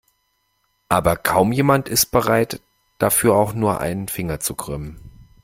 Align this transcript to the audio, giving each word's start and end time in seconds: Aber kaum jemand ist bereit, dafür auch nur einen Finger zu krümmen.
Aber 0.89 1.15
kaum 1.15 1.51
jemand 1.51 1.87
ist 1.87 2.07
bereit, 2.07 2.59
dafür 2.97 3.35
auch 3.35 3.53
nur 3.53 3.81
einen 3.81 4.07
Finger 4.07 4.39
zu 4.39 4.55
krümmen. 4.55 4.99